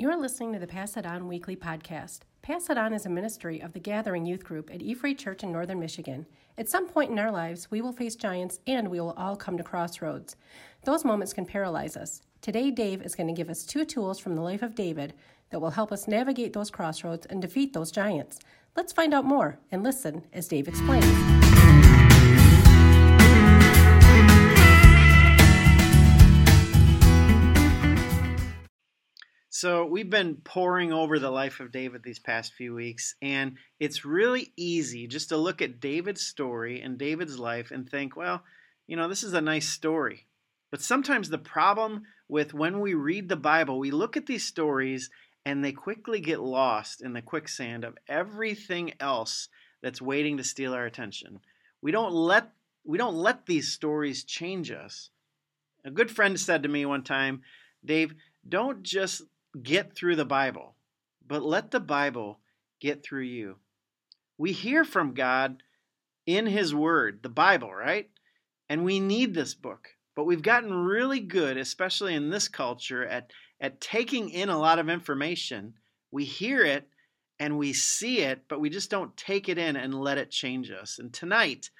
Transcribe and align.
You're 0.00 0.16
listening 0.16 0.54
to 0.54 0.58
the 0.58 0.66
Pass 0.66 0.96
It 0.96 1.04
On 1.04 1.28
Weekly 1.28 1.56
Podcast. 1.56 2.20
Pass 2.40 2.70
It 2.70 2.78
On 2.78 2.94
is 2.94 3.04
a 3.04 3.10
ministry 3.10 3.60
of 3.60 3.74
the 3.74 3.80
Gathering 3.80 4.24
Youth 4.24 4.42
Group 4.42 4.70
at 4.72 4.80
E 4.80 4.94
Church 5.14 5.42
in 5.42 5.52
Northern 5.52 5.78
Michigan. 5.78 6.24
At 6.56 6.70
some 6.70 6.88
point 6.88 7.10
in 7.10 7.18
our 7.18 7.30
lives, 7.30 7.70
we 7.70 7.82
will 7.82 7.92
face 7.92 8.16
giants 8.16 8.60
and 8.66 8.88
we 8.88 8.98
will 8.98 9.12
all 9.18 9.36
come 9.36 9.58
to 9.58 9.62
crossroads. 9.62 10.36
Those 10.84 11.04
moments 11.04 11.34
can 11.34 11.44
paralyze 11.44 11.98
us. 11.98 12.22
Today, 12.40 12.70
Dave 12.70 13.02
is 13.02 13.14
going 13.14 13.26
to 13.26 13.34
give 13.34 13.50
us 13.50 13.66
two 13.66 13.84
tools 13.84 14.18
from 14.18 14.36
the 14.36 14.40
life 14.40 14.62
of 14.62 14.74
David 14.74 15.12
that 15.50 15.60
will 15.60 15.68
help 15.68 15.92
us 15.92 16.08
navigate 16.08 16.54
those 16.54 16.70
crossroads 16.70 17.26
and 17.26 17.42
defeat 17.42 17.74
those 17.74 17.90
giants. 17.90 18.38
Let's 18.74 18.94
find 18.94 19.12
out 19.12 19.26
more 19.26 19.58
and 19.70 19.82
listen 19.82 20.22
as 20.32 20.48
Dave 20.48 20.66
explains. 20.66 21.39
So, 29.60 29.84
we've 29.84 30.08
been 30.08 30.36
poring 30.36 30.90
over 30.90 31.18
the 31.18 31.28
life 31.28 31.60
of 31.60 31.70
David 31.70 32.02
these 32.02 32.18
past 32.18 32.54
few 32.54 32.74
weeks, 32.74 33.14
and 33.20 33.58
it's 33.78 34.06
really 34.06 34.54
easy 34.56 35.06
just 35.06 35.28
to 35.28 35.36
look 35.36 35.60
at 35.60 35.80
David's 35.80 36.22
story 36.22 36.80
and 36.80 36.96
David's 36.96 37.38
life 37.38 37.70
and 37.70 37.86
think, 37.86 38.16
well, 38.16 38.42
you 38.86 38.96
know, 38.96 39.06
this 39.06 39.22
is 39.22 39.34
a 39.34 39.40
nice 39.42 39.68
story. 39.68 40.24
But 40.70 40.80
sometimes 40.80 41.28
the 41.28 41.36
problem 41.36 42.04
with 42.26 42.54
when 42.54 42.80
we 42.80 42.94
read 42.94 43.28
the 43.28 43.36
Bible, 43.36 43.78
we 43.78 43.90
look 43.90 44.16
at 44.16 44.24
these 44.24 44.46
stories 44.46 45.10
and 45.44 45.62
they 45.62 45.72
quickly 45.72 46.20
get 46.20 46.40
lost 46.40 47.02
in 47.02 47.12
the 47.12 47.20
quicksand 47.20 47.84
of 47.84 47.98
everything 48.08 48.94
else 48.98 49.50
that's 49.82 50.00
waiting 50.00 50.38
to 50.38 50.42
steal 50.42 50.72
our 50.72 50.86
attention. 50.86 51.38
We 51.82 51.92
don't 51.92 52.14
let 52.14 52.50
we 52.82 52.96
don't 52.96 53.14
let 53.14 53.44
these 53.44 53.70
stories 53.70 54.24
change 54.24 54.70
us. 54.70 55.10
A 55.84 55.90
good 55.90 56.10
friend 56.10 56.40
said 56.40 56.62
to 56.62 56.70
me 56.70 56.86
one 56.86 57.04
time, 57.04 57.42
Dave, 57.84 58.14
don't 58.48 58.82
just 58.82 59.20
get 59.62 59.94
through 59.94 60.16
the 60.16 60.24
Bible, 60.24 60.74
but 61.26 61.42
let 61.42 61.70
the 61.70 61.80
Bible 61.80 62.40
get 62.80 63.02
through 63.02 63.22
you. 63.22 63.56
We 64.38 64.52
hear 64.52 64.84
from 64.84 65.14
God 65.14 65.62
in 66.26 66.46
His 66.46 66.74
Word, 66.74 67.20
the 67.22 67.28
Bible, 67.28 67.72
right? 67.72 68.08
And 68.68 68.84
we 68.84 69.00
need 69.00 69.34
this 69.34 69.54
book. 69.54 69.88
But 70.14 70.24
we've 70.24 70.42
gotten 70.42 70.72
really 70.72 71.20
good, 71.20 71.56
especially 71.56 72.14
in 72.14 72.30
this 72.30 72.48
culture, 72.48 73.04
at, 73.06 73.32
at 73.60 73.80
taking 73.80 74.30
in 74.30 74.48
a 74.48 74.58
lot 74.58 74.78
of 74.78 74.88
information. 74.88 75.74
We 76.10 76.24
hear 76.24 76.64
it 76.64 76.88
and 77.38 77.58
we 77.58 77.72
see 77.72 78.20
it, 78.20 78.42
but 78.48 78.60
we 78.60 78.70
just 78.70 78.90
don't 78.90 79.16
take 79.16 79.48
it 79.48 79.58
in 79.58 79.76
and 79.76 79.94
let 79.94 80.18
it 80.18 80.30
change 80.30 80.70
us. 80.70 80.98
And 80.98 81.12
tonight, 81.12 81.70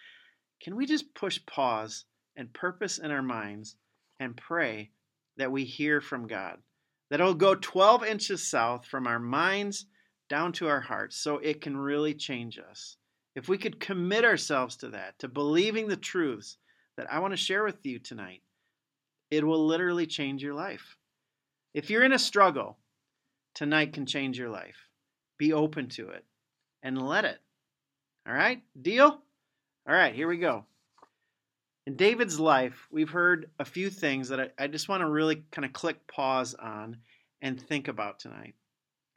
can 0.62 0.74
we 0.74 0.86
just 0.86 1.14
push 1.14 1.38
pause 1.46 2.04
and 2.36 2.52
purpose 2.52 2.98
in 2.98 3.10
our 3.10 3.22
minds 3.22 3.76
and 4.18 4.36
pray 4.36 4.90
that 5.36 5.52
we 5.52 5.64
hear 5.64 6.00
from 6.00 6.26
God? 6.26 6.58
That 7.10 7.20
it'll 7.20 7.34
go 7.34 7.54
12 7.54 8.04
inches 8.04 8.46
south 8.46 8.86
from 8.86 9.06
our 9.06 9.18
minds 9.18 9.86
down 10.28 10.52
to 10.52 10.68
our 10.68 10.80
hearts 10.80 11.16
so 11.16 11.38
it 11.38 11.60
can 11.60 11.76
really 11.76 12.14
change 12.14 12.58
us. 12.58 12.96
If 13.34 13.48
we 13.48 13.58
could 13.58 13.80
commit 13.80 14.24
ourselves 14.24 14.76
to 14.76 14.88
that, 14.90 15.18
to 15.18 15.28
believing 15.28 15.88
the 15.88 15.96
truths 15.96 16.56
that 16.96 17.12
I 17.12 17.18
want 17.18 17.32
to 17.32 17.36
share 17.36 17.64
with 17.64 17.84
you 17.84 17.98
tonight, 17.98 18.42
it 19.30 19.44
will 19.44 19.66
literally 19.66 20.06
change 20.06 20.42
your 20.42 20.54
life. 20.54 20.96
If 21.74 21.90
you're 21.90 22.04
in 22.04 22.12
a 22.12 22.18
struggle, 22.18 22.78
tonight 23.54 23.92
can 23.92 24.06
change 24.06 24.38
your 24.38 24.50
life. 24.50 24.88
Be 25.38 25.52
open 25.52 25.88
to 25.90 26.10
it 26.10 26.24
and 26.82 27.00
let 27.00 27.24
it. 27.24 27.38
All 28.26 28.34
right? 28.34 28.62
Deal? 28.80 29.22
All 29.88 29.94
right, 29.94 30.14
here 30.14 30.28
we 30.28 30.38
go. 30.38 30.64
In 31.86 31.96
David's 31.96 32.38
life, 32.38 32.86
we've 32.90 33.10
heard 33.10 33.50
a 33.58 33.64
few 33.64 33.90
things 33.90 34.28
that 34.28 34.40
I, 34.40 34.48
I 34.58 34.66
just 34.66 34.88
want 34.88 35.00
to 35.00 35.08
really 35.08 35.44
kind 35.50 35.64
of 35.64 35.72
click 35.72 36.06
pause 36.06 36.54
on 36.54 36.98
and 37.40 37.60
think 37.60 37.88
about 37.88 38.18
tonight. 38.18 38.54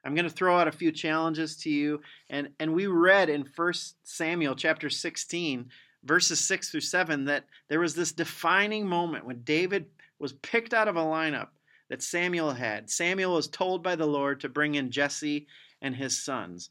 I'm 0.06 0.16
going 0.16 0.28
to 0.28 0.32
throw 0.32 0.58
out 0.58 0.68
a 0.68 0.72
few 0.72 0.92
challenges 0.92 1.58
to 1.58 1.70
you. 1.70 2.02
And, 2.30 2.50
and 2.60 2.74
we 2.74 2.88
read 2.88 3.30
in 3.30 3.48
1 3.56 3.74
Samuel 4.04 4.56
chapter 4.56 4.90
16, 4.90 5.70
verses 6.04 6.40
6 6.40 6.70
through 6.70 6.82
7, 6.82 7.26
that 7.26 7.46
there 7.70 7.80
was 7.80 7.96
this 7.96 8.12
defining 8.12 8.88
moment 8.88 9.26
when 9.26 9.44
David 9.44 9.86
was 10.20 10.34
picked 10.34 10.74
out 10.74 10.88
of 10.88 10.96
a 10.96 11.02
lineup 11.02 11.50
that 11.90 12.02
Samuel 12.02 12.52
had. 12.52 12.90
Samuel 12.90 13.36
was 13.36 13.48
told 13.48 13.84
by 13.84 13.96
the 13.96 14.06
Lord 14.06 14.40
to 14.42 14.50
bring 14.50 14.76
in 14.76 14.92
Jesse 14.92 15.48
and 15.82 15.96
his 15.96 16.24
sons. 16.24 16.70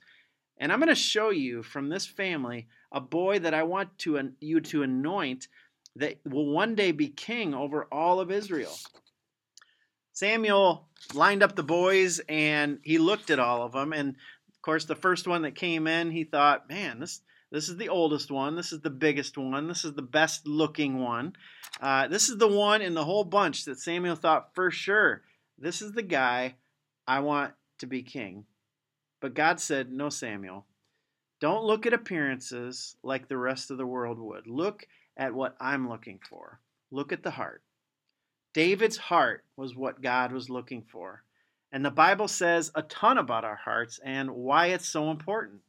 And 0.58 0.72
I'm 0.72 0.78
going 0.78 0.88
to 0.88 0.94
show 0.94 1.30
you 1.30 1.62
from 1.62 1.88
this 1.88 2.06
family 2.06 2.66
a 2.92 3.00
boy 3.00 3.38
that 3.40 3.54
I 3.54 3.62
want 3.62 3.96
to, 3.98 4.32
you 4.40 4.60
to 4.60 4.82
anoint 4.82 5.48
that 5.96 6.18
will 6.24 6.46
one 6.46 6.74
day 6.74 6.92
be 6.92 7.08
king 7.08 7.54
over 7.54 7.86
all 7.92 8.20
of 8.20 8.30
Israel. 8.30 8.74
Samuel 10.12 10.88
lined 11.14 11.42
up 11.42 11.56
the 11.56 11.62
boys 11.62 12.20
and 12.28 12.78
he 12.82 12.98
looked 12.98 13.30
at 13.30 13.38
all 13.38 13.62
of 13.62 13.72
them. 13.72 13.92
And 13.92 14.10
of 14.10 14.62
course, 14.62 14.84
the 14.84 14.94
first 14.94 15.26
one 15.26 15.42
that 15.42 15.54
came 15.54 15.86
in, 15.86 16.10
he 16.10 16.24
thought, 16.24 16.68
man, 16.68 17.00
this. 17.00 17.20
This 17.50 17.68
is 17.68 17.76
the 17.76 17.90
oldest 17.90 18.30
one. 18.30 18.56
This 18.56 18.72
is 18.72 18.80
the 18.80 18.88
biggest 18.88 19.36
one. 19.36 19.68
This 19.68 19.84
is 19.84 19.92
the 19.92 20.00
best 20.00 20.48
looking 20.48 20.98
one. 21.00 21.34
Uh, 21.82 22.08
this 22.08 22.30
is 22.30 22.38
the 22.38 22.48
one 22.48 22.80
in 22.80 22.94
the 22.94 23.04
whole 23.04 23.24
bunch 23.24 23.66
that 23.66 23.78
Samuel 23.78 24.16
thought 24.16 24.54
for 24.54 24.70
sure, 24.70 25.20
this 25.58 25.82
is 25.82 25.92
the 25.92 26.02
guy 26.02 26.54
I 27.06 27.20
want 27.20 27.52
to 27.80 27.86
be 27.86 28.02
king. 28.02 28.46
But 29.20 29.34
God 29.34 29.60
said, 29.60 29.92
No, 29.92 30.08
Samuel. 30.08 30.64
Don't 31.40 31.64
look 31.64 31.84
at 31.84 31.92
appearances 31.92 32.96
like 33.02 33.28
the 33.28 33.36
rest 33.36 33.70
of 33.70 33.76
the 33.76 33.86
world 33.86 34.18
would. 34.18 34.46
Look 34.46 34.86
at 35.16 35.34
what 35.34 35.56
I'm 35.60 35.88
looking 35.88 36.20
for. 36.28 36.60
Look 36.90 37.12
at 37.12 37.22
the 37.22 37.30
heart. 37.30 37.62
David's 38.54 38.96
heart 38.96 39.44
was 39.56 39.74
what 39.74 40.02
God 40.02 40.32
was 40.32 40.50
looking 40.50 40.82
for. 40.82 41.22
And 41.72 41.84
the 41.84 41.90
Bible 41.90 42.28
says 42.28 42.70
a 42.74 42.82
ton 42.82 43.16
about 43.16 43.44
our 43.44 43.56
hearts 43.56 43.98
and 44.04 44.30
why 44.30 44.66
it's 44.66 44.88
so 44.88 45.10
important. 45.10 45.60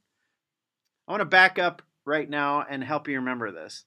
I 1.08 1.12
want 1.14 1.22
to 1.22 1.26
back 1.26 1.58
up 1.58 1.82
right 2.06 2.30
now 2.30 2.66
and 2.70 2.84
help 2.84 3.08
you 3.08 3.16
remember 3.16 3.52
this. 3.52 3.86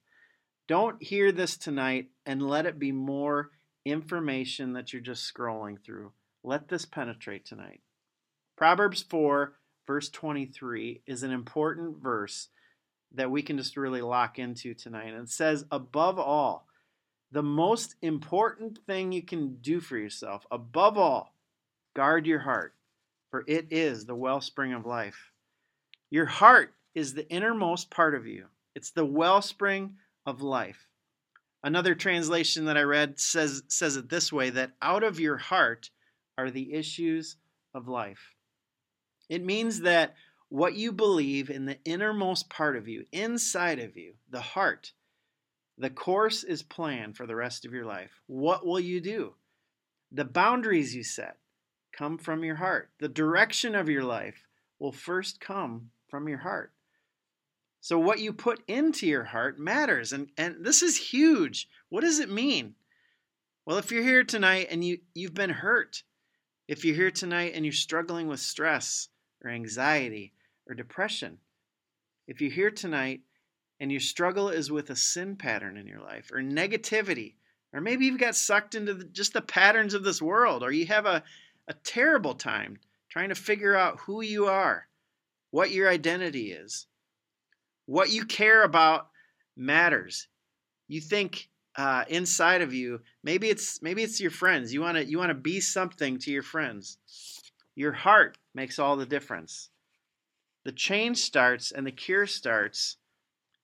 Don't 0.66 1.02
hear 1.02 1.30
this 1.30 1.56
tonight 1.56 2.06
and 2.24 2.42
let 2.42 2.66
it 2.66 2.78
be 2.78 2.90
more 2.90 3.50
information 3.84 4.72
that 4.72 4.92
you're 4.92 5.02
just 5.02 5.32
scrolling 5.32 5.76
through. 5.84 6.12
Let 6.42 6.68
this 6.68 6.86
penetrate 6.86 7.44
tonight. 7.44 7.80
Proverbs 8.56 9.02
4, 9.02 9.52
verse 9.86 10.08
23, 10.08 11.02
is 11.06 11.22
an 11.22 11.30
important 11.30 12.02
verse 12.02 12.48
that 13.16 13.30
we 13.30 13.42
can 13.42 13.58
just 13.58 13.76
really 13.76 14.02
lock 14.02 14.38
into 14.38 14.74
tonight. 14.74 15.12
And 15.12 15.24
it 15.24 15.30
says, 15.30 15.64
above 15.70 16.18
all, 16.18 16.66
the 17.32 17.42
most 17.42 17.96
important 18.02 18.78
thing 18.86 19.12
you 19.12 19.22
can 19.22 19.56
do 19.56 19.80
for 19.80 19.96
yourself, 19.96 20.46
above 20.50 20.96
all, 20.96 21.34
guard 21.94 22.26
your 22.26 22.40
heart, 22.40 22.74
for 23.30 23.44
it 23.48 23.66
is 23.70 24.04
the 24.04 24.14
wellspring 24.14 24.72
of 24.72 24.86
life. 24.86 25.32
Your 26.10 26.26
heart 26.26 26.74
is 26.94 27.14
the 27.14 27.28
innermost 27.28 27.90
part 27.90 28.14
of 28.14 28.26
you, 28.26 28.46
it's 28.74 28.90
the 28.90 29.04
wellspring 29.04 29.96
of 30.24 30.42
life. 30.42 30.86
Another 31.62 31.94
translation 31.94 32.66
that 32.66 32.76
I 32.76 32.82
read 32.82 33.18
says, 33.18 33.64
says 33.68 33.96
it 33.96 34.08
this 34.08 34.32
way 34.32 34.50
that 34.50 34.72
out 34.80 35.02
of 35.02 35.18
your 35.18 35.36
heart 35.36 35.90
are 36.38 36.50
the 36.50 36.72
issues 36.74 37.36
of 37.74 37.88
life. 37.88 38.34
It 39.28 39.44
means 39.44 39.80
that 39.80 40.14
what 40.48 40.74
you 40.74 40.92
believe 40.92 41.50
in 41.50 41.66
the 41.66 41.78
innermost 41.84 42.48
part 42.48 42.76
of 42.76 42.86
you, 42.86 43.06
inside 43.12 43.78
of 43.78 43.96
you, 43.96 44.14
the 44.30 44.40
heart. 44.40 44.92
The 45.78 45.90
course 45.90 46.44
is 46.44 46.62
planned 46.62 47.16
for 47.16 47.26
the 47.26 47.36
rest 47.36 47.64
of 47.64 47.72
your 47.72 47.84
life. 47.84 48.20
What 48.26 48.64
will 48.64 48.80
you 48.80 49.00
do? 49.00 49.34
The 50.12 50.24
boundaries 50.24 50.94
you 50.94 51.02
set 51.02 51.36
come 51.92 52.16
from 52.16 52.44
your 52.44 52.56
heart. 52.56 52.90
The 52.98 53.08
direction 53.08 53.74
of 53.74 53.88
your 53.88 54.04
life 54.04 54.46
will 54.78 54.92
first 54.92 55.40
come 55.40 55.90
from 56.08 56.28
your 56.28 56.38
heart. 56.38 56.72
So, 57.80 57.98
what 57.98 58.20
you 58.20 58.32
put 58.32 58.62
into 58.66 59.06
your 59.06 59.24
heart 59.24 59.58
matters. 59.58 60.12
And, 60.12 60.30
and 60.36 60.64
this 60.64 60.82
is 60.82 60.96
huge. 60.96 61.68
What 61.88 62.00
does 62.02 62.18
it 62.18 62.30
mean? 62.30 62.74
Well, 63.64 63.78
if 63.78 63.90
you're 63.90 64.02
here 64.02 64.24
tonight 64.24 64.68
and 64.70 64.84
you, 64.84 64.98
you've 65.14 65.34
been 65.34 65.50
hurt, 65.50 66.02
if 66.68 66.84
you're 66.84 66.96
here 66.96 67.10
tonight 67.10 67.52
and 67.54 67.64
you're 67.64 67.72
struggling 67.72 68.28
with 68.28 68.40
stress 68.40 69.08
or 69.42 69.50
anxiety 69.50 70.32
or 70.68 70.74
depression. 70.74 71.38
If 72.26 72.40
you're 72.40 72.50
here 72.50 72.70
tonight 72.70 73.20
and 73.80 73.90
your 73.90 74.00
struggle 74.00 74.48
is 74.48 74.70
with 74.70 74.90
a 74.90 74.96
sin 74.96 75.36
pattern 75.36 75.76
in 75.76 75.86
your 75.86 76.00
life 76.00 76.30
or 76.32 76.38
negativity, 76.38 77.34
or 77.72 77.80
maybe 77.80 78.06
you've 78.06 78.18
got 78.18 78.36
sucked 78.36 78.74
into 78.74 78.94
the, 78.94 79.04
just 79.04 79.32
the 79.32 79.42
patterns 79.42 79.94
of 79.94 80.02
this 80.02 80.22
world, 80.22 80.62
or 80.62 80.72
you 80.72 80.86
have 80.86 81.06
a, 81.06 81.22
a 81.68 81.74
terrible 81.84 82.34
time 82.34 82.78
trying 83.10 83.28
to 83.28 83.34
figure 83.34 83.76
out 83.76 84.00
who 84.00 84.22
you 84.22 84.46
are, 84.46 84.86
what 85.50 85.70
your 85.70 85.88
identity 85.88 86.52
is, 86.52 86.86
what 87.86 88.10
you 88.10 88.24
care 88.24 88.62
about 88.62 89.08
matters. 89.56 90.28
You 90.88 91.00
think 91.00 91.48
uh, 91.76 92.04
inside 92.08 92.62
of 92.62 92.72
you, 92.72 93.00
maybe 93.22 93.48
it's 93.48 93.82
maybe 93.82 94.02
it's 94.02 94.20
your 94.20 94.30
friends. 94.30 94.72
You 94.72 94.80
want 94.80 94.96
to 94.96 95.04
you 95.04 95.18
want 95.18 95.30
to 95.30 95.34
be 95.34 95.60
something 95.60 96.18
to 96.20 96.30
your 96.30 96.42
friends. 96.42 96.98
Your 97.74 97.92
heart 97.92 98.38
makes 98.54 98.78
all 98.78 98.96
the 98.96 99.06
difference. 99.06 99.68
The 100.66 100.72
change 100.72 101.18
starts 101.18 101.70
and 101.70 101.86
the 101.86 101.92
cure 101.92 102.26
starts 102.26 102.96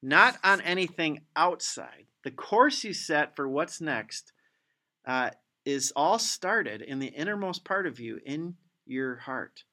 not 0.01 0.39
on 0.45 0.61
anything 0.61 1.23
outside. 1.35 2.07
The 2.23 2.31
course 2.31 2.85
you 2.85 2.93
set 2.93 3.35
for 3.35 3.49
what's 3.49 3.81
next 3.81 4.31
uh, 5.05 5.31
is 5.65 5.93
all 5.97 6.21
started 6.21 6.81
in 6.81 7.01
the 7.01 7.09
innermost 7.09 7.65
part 7.65 7.89
of 7.89 7.99
you, 7.99 8.21
in 8.25 8.55
your 8.87 9.17
heart? 9.17 9.65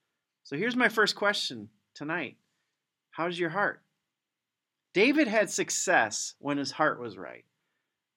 So 0.42 0.58
here's 0.58 0.76
my 0.76 0.90
first 0.90 1.16
question 1.16 1.70
tonight 1.94 2.38
How's 3.12 3.38
your 3.38 3.52
heart? 3.52 3.84
David 4.96 5.28
had 5.28 5.52
success 5.52 6.34
when 6.40 6.58
his 6.58 6.72
heart 6.72 7.00
was 7.00 7.16
right, 7.16 7.46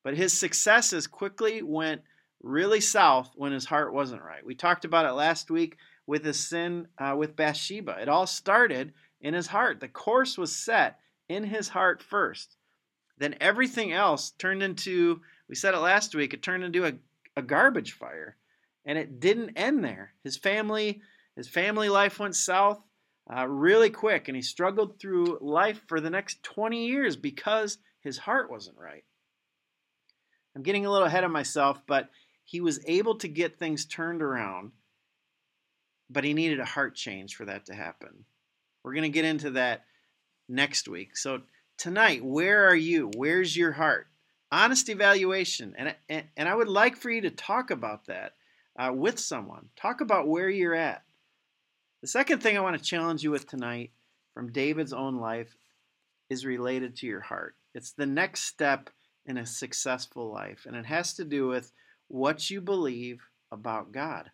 but 0.03 0.17
his 0.17 0.33
successes 0.33 1.07
quickly 1.07 1.61
went 1.63 2.01
really 2.43 2.81
south 2.81 3.31
when 3.35 3.53
his 3.53 3.65
heart 3.65 3.93
wasn't 3.93 4.23
right. 4.23 4.45
We 4.45 4.55
talked 4.55 4.85
about 4.85 5.07
it 5.07 5.13
last 5.13 5.51
week 5.51 5.77
with 6.07 6.25
his 6.25 6.39
sin 6.39 6.89
uh, 6.99 7.15
with 7.17 7.37
Bathsheba. 7.37 7.99
It 8.01 8.09
all 8.09 8.27
started 8.27 8.93
in 9.21 9.35
his 9.35 9.47
heart. 9.47 9.81
The 9.81 9.89
course 9.89 10.37
was 10.37 10.55
set 10.55 10.99
in 11.29 11.45
his 11.45 11.69
heart 11.69 12.03
first. 12.03 12.57
Then 13.19 13.37
everything 13.41 13.93
else 13.93 14.31
turned 14.33 14.63
into, 14.63 15.21
we 15.49 15.55
said 15.55 15.75
it 15.75 15.79
last 15.79 16.15
week, 16.15 16.35
it 16.35 16.43
turned 16.43 16.65
into 16.65 16.87
a, 16.87 16.93
a 17.37 17.43
garbage 17.43 17.93
fire. 17.93 18.37
And 18.85 18.99
it 18.99 19.21
didn't 19.21 19.57
end 19.57 19.85
there. 19.85 20.13
His 20.25 20.37
family, 20.37 21.01
his 21.37 21.49
family 21.49 21.89
life 21.89 22.19
went 22.19 22.35
south 22.35 22.83
uh, 23.33 23.47
really 23.47 23.91
quick, 23.91 24.27
and 24.27 24.35
he 24.37 24.43
struggled 24.43 24.99
through 24.99 25.39
life 25.41 25.81
for 25.87 26.01
the 26.01 26.11
next 26.11 26.43
20 26.43 26.87
years 26.87 27.17
because 27.17 27.79
his 28.01 28.19
heart 28.19 28.51
wasn't 28.51 28.77
right. 28.77 29.05
I'm 30.57 30.63
getting 30.63 30.85
a 30.85 30.91
little 30.91 31.07
ahead 31.07 31.25
of 31.25 31.31
myself, 31.31 31.81
but 31.87 32.11
he 32.53 32.61
was 32.61 32.85
able 32.87 33.15
to 33.15 33.29
get 33.29 33.59
things 33.59 33.87
turned 33.87 34.21
around, 34.21 34.73
but 36.11 36.23
he 36.23 36.35
needed 36.35 36.61
a 36.61 36.67
heart 36.67 36.95
change 36.95 37.35
for 37.35 37.47
that 37.47 37.65
to 37.65 37.75
happen. 37.75 38.27
We're 38.85 38.93
going 38.93 39.05
to 39.05 39.09
get 39.09 39.25
into 39.25 39.53
that 39.53 39.87
next 40.51 40.87
week. 40.87 41.17
So, 41.17 41.41
tonight, 41.79 42.23
where 42.23 42.69
are 42.69 42.77
you? 42.77 43.11
Where's 43.17 43.57
your 43.57 43.73
heart? 43.73 44.09
Honest 44.51 44.91
evaluation. 44.91 45.75
And, 45.79 45.97
and, 46.11 46.27
and 46.37 46.47
I 46.47 46.55
would 46.55 46.69
like 46.69 46.97
for 46.97 47.09
you 47.09 47.23
to 47.23 47.31
talk 47.31 47.71
about 47.71 48.05
that 48.09 48.35
uh, 48.79 48.93
with 48.93 49.19
someone. 49.19 49.71
Talk 49.75 50.03
about 50.03 50.29
where 50.29 50.51
you're 50.51 50.75
at. 50.75 51.05
The 52.03 52.09
second 52.09 52.43
thing 52.43 52.59
I 52.59 52.61
want 52.61 52.77
to 52.77 52.85
challenge 52.85 53.23
you 53.23 53.31
with 53.31 53.49
tonight 53.49 53.93
from 54.35 54.53
David's 54.53 54.93
own 54.93 55.17
life 55.17 55.57
is 56.29 56.45
related 56.45 56.97
to 56.97 57.07
your 57.07 57.21
heart. 57.21 57.57
It's 57.75 57.93
the 57.93 58.05
next 58.05 58.43
step 58.43 58.91
in 59.25 59.39
a 59.39 59.47
successful 59.47 60.31
life, 60.31 60.67
and 60.67 60.77
it 60.77 60.85
has 60.85 61.15
to 61.15 61.25
do 61.25 61.49
with 61.49 61.73
what 62.13 62.51
you 62.51 62.61
believe 62.61 63.23
about 63.51 63.91
God. 63.91 64.31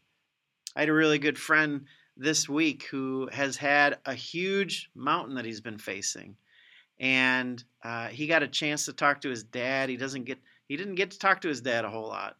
I 0.75 0.81
had 0.81 0.89
a 0.89 0.93
really 0.93 1.21
good 1.21 1.39
friend 1.39 1.87
this 2.17 2.49
week 2.49 2.89
who 2.91 3.29
has 3.33 3.57
had 3.57 3.99
a 4.05 4.15
huge 4.15 4.91
mountain 4.97 5.37
that 5.37 5.45
he's 5.45 5.61
been 5.61 5.79
facing, 5.79 6.37
and 6.99 7.63
uh, 7.85 8.09
he 8.09 8.27
got 8.27 8.43
a 8.43 8.49
chance 8.49 8.87
to 8.87 8.93
talk 8.93 9.21
to 9.21 9.31
his 9.31 9.45
dad. 9.45 9.89
He 9.89 9.97
doesn't 9.97 10.25
get 10.25 10.39
he 10.67 10.77
didn't 10.77 10.97
get 10.97 11.13
to 11.13 11.19
talk 11.21 11.41
to 11.43 11.49
his 11.49 11.61
dad 11.61 11.85
a 11.85 11.89
whole 11.89 12.09
lot, 12.09 12.37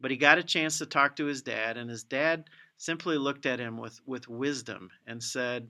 but 0.00 0.10
he 0.10 0.16
got 0.16 0.38
a 0.38 0.42
chance 0.42 0.78
to 0.78 0.86
talk 0.86 1.16
to 1.16 1.26
his 1.26 1.42
dad, 1.42 1.76
and 1.76 1.90
his 1.90 2.02
dad 2.02 2.44
simply 2.78 3.18
looked 3.18 3.44
at 3.44 3.60
him 3.60 3.76
with, 3.76 4.00
with 4.06 4.28
wisdom 4.28 4.88
and 5.06 5.22
said, 5.22 5.68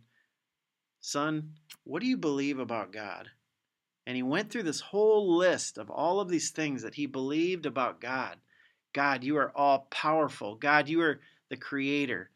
Son, 1.01 1.55
what 1.83 2.01
do 2.01 2.07
you 2.07 2.17
believe 2.17 2.61
about 2.61 2.93
God? 2.93 3.29
And 4.07 4.15
he 4.15 4.23
went 4.23 4.51
through 4.51 4.63
this 4.63 4.81
whole 4.81 5.37
list 5.37 5.79
of 5.79 5.91
all 5.91 6.21
of 6.21 6.29
these 6.29 6.51
things 6.51 6.83
that 6.83 6.95
he 6.95 7.07
believed 7.07 7.67
about 7.67 8.01
God. 8.01 8.37
God, 8.93 9.25
you 9.25 9.37
are 9.37 9.53
all 9.55 9.87
powerful. 9.91 10.57
God, 10.57 10.89
you 10.89 11.03
are 11.03 11.21
the 11.49 11.57
creator. 11.57 12.31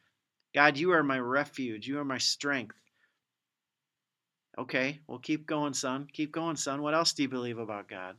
God, 0.54 0.76
you 0.76 0.92
are 0.92 1.02
my 1.02 1.18
refuge. 1.18 1.86
You 1.86 1.98
are 1.98 2.04
my 2.04 2.18
strength. 2.18 2.76
Okay, 4.56 5.00
well, 5.08 5.18
keep 5.18 5.46
going, 5.46 5.74
son. 5.74 6.06
Keep 6.12 6.30
going, 6.32 6.56
son. 6.56 6.80
What 6.80 6.94
else 6.94 7.12
do 7.12 7.22
you 7.22 7.28
believe 7.28 7.58
about 7.58 7.88
God? 7.88 8.16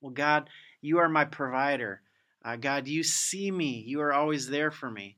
Well, 0.00 0.12
God, 0.12 0.48
you 0.80 0.98
are 0.98 1.08
my 1.08 1.26
provider. 1.26 2.00
Uh, 2.42 2.56
God, 2.56 2.86
you 2.86 3.02
see 3.02 3.50
me. 3.50 3.84
You 3.86 4.00
are 4.00 4.14
always 4.14 4.48
there 4.48 4.70
for 4.70 4.90
me. 4.90 5.16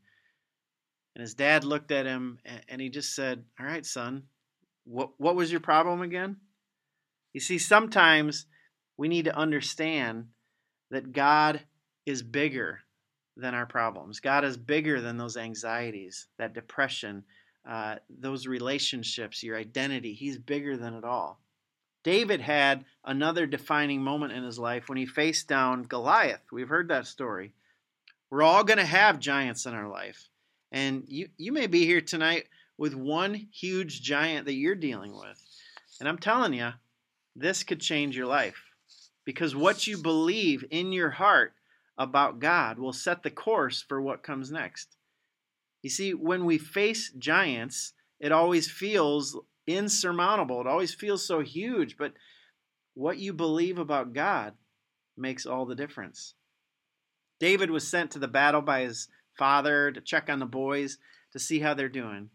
And 1.14 1.20
his 1.22 1.34
dad 1.34 1.62
looked 1.62 1.90
at 1.90 2.06
him 2.06 2.38
and 2.68 2.80
he 2.80 2.88
just 2.88 3.14
said, 3.14 3.44
All 3.60 3.66
right, 3.66 3.84
son, 3.84 4.24
what, 4.84 5.10
what 5.18 5.36
was 5.36 5.50
your 5.50 5.60
problem 5.60 6.02
again? 6.02 6.36
You 7.32 7.40
see, 7.40 7.58
sometimes 7.58 8.46
we 8.96 9.08
need 9.08 9.26
to 9.26 9.36
understand 9.36 10.28
that 10.90 11.12
God 11.12 11.60
is 12.08 12.22
bigger 12.22 12.80
than 13.36 13.54
our 13.54 13.66
problems. 13.66 14.20
God 14.20 14.44
is 14.44 14.56
bigger 14.56 15.00
than 15.00 15.16
those 15.16 15.36
anxieties, 15.36 16.26
that 16.38 16.54
depression, 16.54 17.22
uh, 17.68 17.96
those 18.08 18.46
relationships, 18.46 19.42
your 19.42 19.56
identity. 19.56 20.14
He's 20.14 20.38
bigger 20.38 20.76
than 20.76 20.94
it 20.94 21.04
all. 21.04 21.38
David 22.02 22.40
had 22.40 22.84
another 23.04 23.46
defining 23.46 24.02
moment 24.02 24.32
in 24.32 24.42
his 24.42 24.58
life 24.58 24.88
when 24.88 24.96
he 24.96 25.06
faced 25.06 25.48
down 25.48 25.82
Goliath. 25.82 26.40
We've 26.50 26.68
heard 26.68 26.88
that 26.88 27.06
story. 27.06 27.52
We're 28.30 28.42
all 28.42 28.64
going 28.64 28.78
to 28.78 28.86
have 28.86 29.20
giants 29.20 29.66
in 29.66 29.74
our 29.74 29.88
life. 29.88 30.28
And 30.72 31.04
you, 31.06 31.28
you 31.36 31.52
may 31.52 31.66
be 31.66 31.84
here 31.84 32.00
tonight 32.00 32.46
with 32.78 32.94
one 32.94 33.34
huge 33.52 34.02
giant 34.02 34.46
that 34.46 34.54
you're 34.54 34.74
dealing 34.74 35.14
with. 35.14 35.42
And 36.00 36.08
I'm 36.08 36.18
telling 36.18 36.54
you, 36.54 36.70
this 37.36 37.62
could 37.62 37.80
change 37.80 38.16
your 38.16 38.26
life. 38.26 38.64
Because 39.24 39.54
what 39.54 39.86
you 39.86 39.98
believe 39.98 40.64
in 40.70 40.92
your 40.92 41.10
heart 41.10 41.52
about 41.98 42.38
God 42.38 42.78
will 42.78 42.92
set 42.92 43.22
the 43.22 43.30
course 43.30 43.82
for 43.82 44.00
what 44.00 44.22
comes 44.22 44.50
next. 44.50 44.96
You 45.82 45.90
see, 45.90 46.14
when 46.14 46.44
we 46.44 46.56
face 46.56 47.12
giants, 47.18 47.92
it 48.20 48.32
always 48.32 48.70
feels 48.70 49.38
insurmountable. 49.66 50.60
It 50.60 50.66
always 50.66 50.94
feels 50.94 51.26
so 51.26 51.40
huge. 51.40 51.96
But 51.96 52.14
what 52.94 53.18
you 53.18 53.32
believe 53.32 53.78
about 53.78 54.12
God 54.14 54.54
makes 55.16 55.44
all 55.44 55.66
the 55.66 55.74
difference. 55.74 56.34
David 57.40 57.70
was 57.70 57.86
sent 57.86 58.12
to 58.12 58.18
the 58.18 58.28
battle 58.28 58.62
by 58.62 58.82
his 58.82 59.08
father 59.36 59.92
to 59.92 60.00
check 60.00 60.28
on 60.28 60.38
the 60.38 60.46
boys 60.46 60.98
to 61.32 61.38
see 61.38 61.60
how 61.60 61.74
they're 61.74 61.88
doing. 61.88 62.30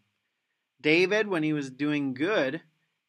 David, 0.80 1.28
when 1.28 1.44
he 1.44 1.54
was 1.54 1.70
doing 1.70 2.14
good, 2.14 2.62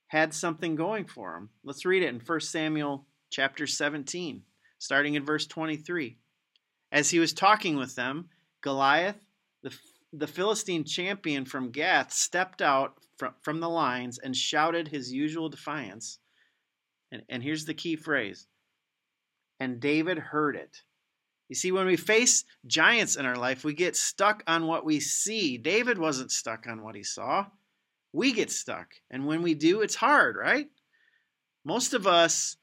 had 0.08 0.32
something 0.32 0.76
going 0.76 1.06
for 1.06 1.36
him. 1.36 1.50
Let's 1.64 1.84
read 1.84 2.02
it 2.02 2.08
in 2.08 2.20
1 2.20 2.40
Samuel 2.40 3.06
chapter 3.30 3.66
17, 3.66 4.42
starting 4.78 5.14
in 5.14 5.24
verse 5.24 5.46
23. 5.46 6.18
As 6.94 7.10
he 7.10 7.18
was 7.18 7.32
talking 7.32 7.76
with 7.76 7.96
them, 7.96 8.28
Goliath, 8.60 9.18
the, 9.64 9.76
the 10.12 10.28
Philistine 10.28 10.84
champion 10.84 11.44
from 11.44 11.72
Gath, 11.72 12.12
stepped 12.12 12.62
out 12.62 12.94
from, 13.16 13.34
from 13.42 13.58
the 13.58 13.68
lines 13.68 14.18
and 14.18 14.34
shouted 14.36 14.86
his 14.86 15.12
usual 15.12 15.48
defiance. 15.48 16.20
And, 17.10 17.22
and 17.28 17.42
here's 17.42 17.64
the 17.64 17.74
key 17.74 17.96
phrase 17.96 18.46
And 19.58 19.80
David 19.80 20.18
heard 20.18 20.54
it. 20.54 20.82
You 21.48 21.56
see, 21.56 21.72
when 21.72 21.86
we 21.86 21.96
face 21.96 22.44
giants 22.64 23.16
in 23.16 23.26
our 23.26 23.36
life, 23.36 23.64
we 23.64 23.74
get 23.74 23.96
stuck 23.96 24.44
on 24.46 24.68
what 24.68 24.84
we 24.84 25.00
see. 25.00 25.58
David 25.58 25.98
wasn't 25.98 26.30
stuck 26.30 26.68
on 26.68 26.84
what 26.84 26.94
he 26.94 27.02
saw. 27.02 27.46
We 28.12 28.32
get 28.32 28.52
stuck. 28.52 28.94
And 29.10 29.26
when 29.26 29.42
we 29.42 29.54
do, 29.54 29.80
it's 29.80 29.96
hard, 29.96 30.36
right? 30.36 30.68
Most 31.64 31.92
of 31.92 32.06
us, 32.06 32.56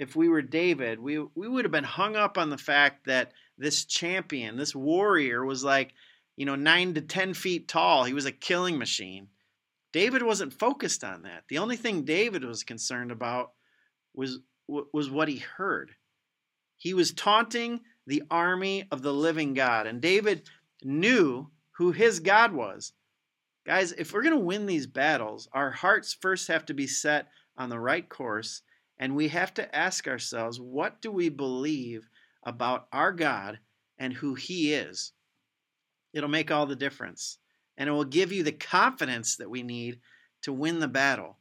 if 0.00 0.16
we 0.16 0.30
were 0.30 0.40
David, 0.40 0.98
we, 0.98 1.18
we 1.18 1.46
would 1.46 1.66
have 1.66 1.72
been 1.72 1.84
hung 1.84 2.16
up 2.16 2.38
on 2.38 2.48
the 2.48 2.56
fact 2.56 3.04
that 3.04 3.32
this 3.58 3.84
champion, 3.84 4.56
this 4.56 4.74
warrior, 4.74 5.44
was 5.44 5.62
like, 5.62 5.92
you 6.38 6.46
know, 6.46 6.54
nine 6.54 6.94
to 6.94 7.02
10 7.02 7.34
feet 7.34 7.68
tall. 7.68 8.04
He 8.04 8.14
was 8.14 8.24
a 8.24 8.32
killing 8.32 8.78
machine. 8.78 9.28
David 9.92 10.22
wasn't 10.22 10.54
focused 10.54 11.04
on 11.04 11.24
that. 11.24 11.44
The 11.50 11.58
only 11.58 11.76
thing 11.76 12.06
David 12.06 12.46
was 12.46 12.64
concerned 12.64 13.10
about 13.10 13.50
was, 14.14 14.38
was 14.66 15.10
what 15.10 15.28
he 15.28 15.36
heard. 15.36 15.90
He 16.78 16.94
was 16.94 17.12
taunting 17.12 17.80
the 18.06 18.22
army 18.30 18.88
of 18.90 19.02
the 19.02 19.12
living 19.12 19.52
God. 19.52 19.86
And 19.86 20.00
David 20.00 20.48
knew 20.82 21.50
who 21.72 21.92
his 21.92 22.20
God 22.20 22.54
was. 22.54 22.94
Guys, 23.66 23.92
if 23.92 24.14
we're 24.14 24.22
going 24.22 24.38
to 24.38 24.40
win 24.40 24.64
these 24.64 24.86
battles, 24.86 25.46
our 25.52 25.70
hearts 25.70 26.16
first 26.18 26.48
have 26.48 26.64
to 26.64 26.74
be 26.74 26.86
set 26.86 27.28
on 27.58 27.68
the 27.68 27.78
right 27.78 28.08
course, 28.08 28.62
and 29.00 29.16
we 29.16 29.28
have 29.28 29.54
to 29.54 29.74
ask 29.74 30.06
ourselves, 30.06 30.60
what 30.60 31.00
do 31.00 31.10
we 31.10 31.30
believe 31.30 32.08
about 32.44 32.86
our 32.92 33.12
God 33.12 33.58
and 33.98 34.12
who 34.12 34.34
He 34.34 34.74
is? 34.74 35.12
It'll 36.12 36.28
make 36.28 36.50
all 36.50 36.66
the 36.66 36.76
difference, 36.76 37.38
and 37.78 37.88
it 37.88 37.92
will 37.92 38.04
give 38.04 38.30
you 38.30 38.42
the 38.42 38.52
confidence 38.52 39.36
that 39.36 39.48
we 39.48 39.62
need 39.62 40.00
to 40.42 40.52
win 40.52 40.80
the 40.80 40.88
battle. 40.88 41.38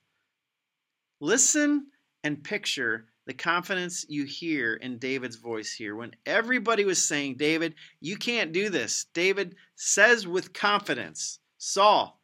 Listen 1.19 1.87
and 2.23 2.43
picture 2.43 3.07
the 3.27 3.33
confidence 3.33 4.05
you 4.07 4.23
hear 4.23 4.75
in 4.75 4.97
David's 4.97 5.35
voice 5.35 5.73
here. 5.73 5.95
When 5.95 6.15
everybody 6.25 6.85
was 6.85 7.05
saying, 7.05 7.35
David, 7.37 7.75
you 7.99 8.15
can't 8.15 8.53
do 8.53 8.69
this, 8.69 9.05
David 9.13 9.55
says 9.75 10.25
with 10.25 10.53
confidence, 10.53 11.39
Saul, 11.57 12.21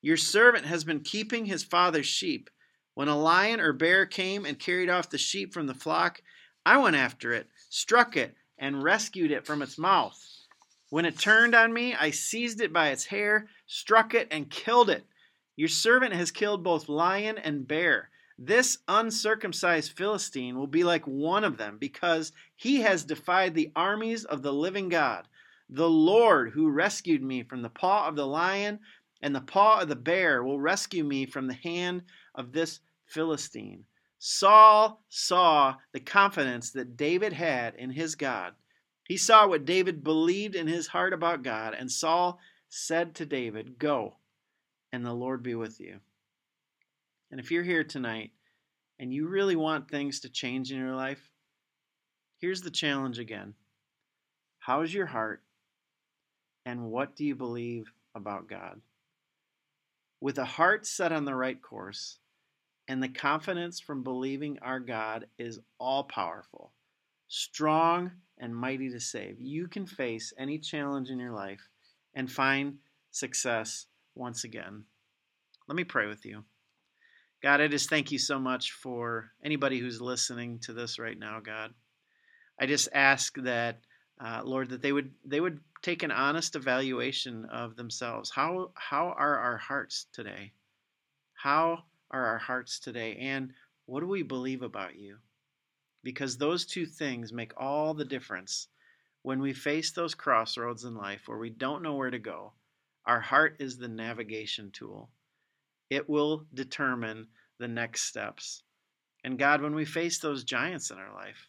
your 0.00 0.16
servant 0.16 0.64
has 0.64 0.82
been 0.84 1.00
keeping 1.00 1.44
his 1.44 1.62
father's 1.62 2.06
sheep. 2.06 2.48
When 2.98 3.06
a 3.06 3.16
lion 3.16 3.60
or 3.60 3.72
bear 3.72 4.06
came 4.06 4.44
and 4.44 4.58
carried 4.58 4.90
off 4.90 5.08
the 5.08 5.18
sheep 5.18 5.54
from 5.54 5.68
the 5.68 5.72
flock, 5.72 6.20
I 6.66 6.78
went 6.78 6.96
after 6.96 7.32
it, 7.32 7.48
struck 7.68 8.16
it, 8.16 8.34
and 8.58 8.82
rescued 8.82 9.30
it 9.30 9.46
from 9.46 9.62
its 9.62 9.78
mouth. 9.78 10.20
When 10.90 11.04
it 11.04 11.16
turned 11.16 11.54
on 11.54 11.72
me, 11.72 11.94
I 11.94 12.10
seized 12.10 12.60
it 12.60 12.72
by 12.72 12.88
its 12.88 13.04
hair, 13.04 13.48
struck 13.68 14.14
it, 14.14 14.26
and 14.32 14.50
killed 14.50 14.90
it. 14.90 15.06
Your 15.54 15.68
servant 15.68 16.12
has 16.12 16.32
killed 16.32 16.64
both 16.64 16.88
lion 16.88 17.38
and 17.38 17.68
bear. 17.68 18.10
This 18.36 18.78
uncircumcised 18.88 19.92
Philistine 19.92 20.58
will 20.58 20.66
be 20.66 20.82
like 20.82 21.06
one 21.06 21.44
of 21.44 21.56
them 21.56 21.78
because 21.78 22.32
he 22.56 22.80
has 22.80 23.04
defied 23.04 23.54
the 23.54 23.70
armies 23.76 24.24
of 24.24 24.42
the 24.42 24.52
living 24.52 24.88
God. 24.88 25.28
The 25.70 25.88
Lord 25.88 26.50
who 26.50 26.68
rescued 26.68 27.22
me 27.22 27.44
from 27.44 27.62
the 27.62 27.70
paw 27.70 28.08
of 28.08 28.16
the 28.16 28.26
lion 28.26 28.80
and 29.22 29.36
the 29.36 29.40
paw 29.40 29.82
of 29.82 29.88
the 29.88 29.94
bear 29.94 30.42
will 30.42 30.58
rescue 30.58 31.04
me 31.04 31.26
from 31.26 31.46
the 31.46 31.54
hand 31.54 32.02
of 32.34 32.50
this 32.50 32.80
Philistine. 33.08 33.84
Saul 34.18 35.02
saw 35.08 35.76
the 35.92 36.00
confidence 36.00 36.70
that 36.72 36.96
David 36.96 37.32
had 37.32 37.74
in 37.76 37.90
his 37.90 38.14
God. 38.14 38.54
He 39.04 39.16
saw 39.16 39.46
what 39.46 39.64
David 39.64 40.04
believed 40.04 40.54
in 40.54 40.66
his 40.66 40.88
heart 40.88 41.12
about 41.12 41.42
God, 41.42 41.74
and 41.74 41.90
Saul 41.90 42.38
said 42.68 43.14
to 43.16 43.26
David, 43.26 43.78
Go, 43.78 44.16
and 44.92 45.04
the 45.04 45.14
Lord 45.14 45.42
be 45.42 45.54
with 45.54 45.80
you. 45.80 46.00
And 47.30 47.40
if 47.40 47.50
you're 47.50 47.62
here 47.62 47.84
tonight 47.84 48.32
and 48.98 49.12
you 49.12 49.28
really 49.28 49.56
want 49.56 49.88
things 49.88 50.20
to 50.20 50.28
change 50.28 50.72
in 50.72 50.78
your 50.78 50.94
life, 50.94 51.30
here's 52.38 52.60
the 52.60 52.70
challenge 52.70 53.18
again 53.18 53.54
How's 54.58 54.92
your 54.92 55.06
heart, 55.06 55.42
and 56.66 56.90
what 56.90 57.16
do 57.16 57.24
you 57.24 57.34
believe 57.34 57.90
about 58.14 58.48
God? 58.48 58.80
With 60.20 60.38
a 60.38 60.44
heart 60.44 60.84
set 60.84 61.12
on 61.12 61.24
the 61.24 61.34
right 61.34 61.62
course, 61.62 62.18
and 62.88 63.02
the 63.02 63.08
confidence 63.08 63.78
from 63.78 64.02
believing 64.02 64.58
our 64.62 64.80
God 64.80 65.26
is 65.38 65.60
all 65.78 66.04
powerful, 66.04 66.72
strong, 67.28 68.10
and 68.38 68.56
mighty 68.56 68.88
to 68.90 69.00
save, 69.00 69.38
you 69.38 69.68
can 69.68 69.86
face 69.86 70.32
any 70.38 70.58
challenge 70.58 71.10
in 71.10 71.18
your 71.18 71.32
life 71.32 71.68
and 72.14 72.32
find 72.32 72.78
success 73.10 73.86
once 74.14 74.44
again. 74.44 74.84
Let 75.68 75.76
me 75.76 75.84
pray 75.84 76.06
with 76.06 76.24
you. 76.24 76.44
God, 77.42 77.60
I 77.60 77.68
just 77.68 77.90
thank 77.90 78.10
you 78.10 78.18
so 78.18 78.38
much 78.38 78.72
for 78.72 79.30
anybody 79.44 79.78
who's 79.78 80.00
listening 80.00 80.58
to 80.60 80.72
this 80.72 80.98
right 80.98 81.18
now, 81.18 81.40
God. 81.40 81.74
I 82.58 82.66
just 82.66 82.88
ask 82.92 83.36
that, 83.42 83.80
uh, 84.20 84.42
Lord, 84.44 84.70
that 84.70 84.82
they 84.82 84.92
would 84.92 85.12
they 85.24 85.40
would 85.40 85.60
take 85.82 86.02
an 86.02 86.10
honest 86.10 86.56
evaluation 86.56 87.44
of 87.44 87.76
themselves. 87.76 88.30
How 88.30 88.72
how 88.74 89.14
are 89.16 89.38
our 89.38 89.56
hearts 89.58 90.06
today? 90.12 90.52
How 91.34 91.84
are 92.10 92.24
our 92.26 92.38
hearts 92.38 92.78
today? 92.78 93.16
And 93.16 93.52
what 93.86 94.00
do 94.00 94.06
we 94.06 94.22
believe 94.22 94.62
about 94.62 94.96
you? 94.96 95.18
Because 96.02 96.36
those 96.36 96.64
two 96.64 96.86
things 96.86 97.32
make 97.32 97.52
all 97.56 97.94
the 97.94 98.04
difference 98.04 98.68
when 99.22 99.40
we 99.40 99.52
face 99.52 99.92
those 99.92 100.14
crossroads 100.14 100.84
in 100.84 100.94
life 100.94 101.22
where 101.26 101.38
we 101.38 101.50
don't 101.50 101.82
know 101.82 101.94
where 101.94 102.10
to 102.10 102.18
go. 102.18 102.52
Our 103.04 103.20
heart 103.20 103.56
is 103.58 103.76
the 103.76 103.88
navigation 103.88 104.70
tool. 104.70 105.10
It 105.90 106.08
will 106.08 106.46
determine 106.52 107.28
the 107.58 107.68
next 107.68 108.02
steps. 108.02 108.62
And 109.24 109.38
God, 109.38 109.62
when 109.62 109.74
we 109.74 109.84
face 109.84 110.18
those 110.18 110.44
giants 110.44 110.90
in 110.90 110.98
our 110.98 111.12
life, 111.14 111.48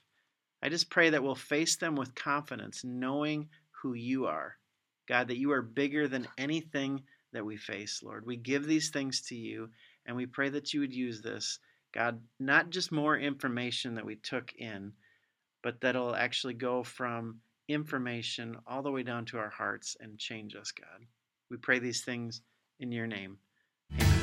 I 0.61 0.69
just 0.69 0.89
pray 0.89 1.11
that 1.11 1.23
we'll 1.23 1.35
face 1.35 1.77
them 1.77 1.95
with 1.95 2.15
confidence, 2.15 2.83
knowing 2.83 3.49
who 3.81 3.93
you 3.93 4.25
are. 4.25 4.57
God, 5.07 5.27
that 5.27 5.37
you 5.37 5.51
are 5.51 5.61
bigger 5.61 6.07
than 6.07 6.27
anything 6.37 7.03
that 7.33 7.45
we 7.45 7.57
face, 7.57 8.01
Lord. 8.03 8.25
We 8.25 8.35
give 8.37 8.65
these 8.65 8.89
things 8.89 9.21
to 9.27 9.35
you, 9.35 9.69
and 10.05 10.15
we 10.15 10.25
pray 10.25 10.49
that 10.49 10.73
you 10.73 10.79
would 10.81 10.93
use 10.93 11.21
this, 11.21 11.59
God, 11.93 12.21
not 12.39 12.69
just 12.69 12.91
more 12.91 13.17
information 13.17 13.95
that 13.95 14.05
we 14.05 14.15
took 14.15 14.51
in, 14.57 14.93
but 15.63 15.81
that 15.81 15.95
it'll 15.95 16.15
actually 16.15 16.53
go 16.53 16.83
from 16.83 17.39
information 17.67 18.55
all 18.67 18.81
the 18.81 18.91
way 18.91 19.03
down 19.03 19.25
to 19.25 19.37
our 19.37 19.49
hearts 19.49 19.95
and 19.99 20.17
change 20.17 20.55
us, 20.55 20.71
God. 20.71 21.05
We 21.49 21.57
pray 21.57 21.79
these 21.79 22.03
things 22.03 22.41
in 22.79 22.91
your 22.91 23.07
name. 23.07 23.37
Amen. 23.99 24.19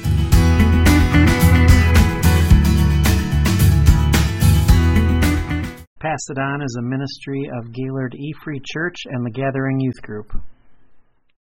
Pass 5.99 6.29
It 6.31 6.39
On 6.39 6.63
is 6.63 6.77
a 6.79 6.83
ministry 6.83 7.51
of 7.59 7.73
Gaylord 7.73 8.15
E 8.15 8.33
Free 8.45 8.61
Church 8.65 8.97
and 9.07 9.27
the 9.27 9.31
Gathering 9.31 9.81
Youth 9.81 10.01
Group. 10.03 10.31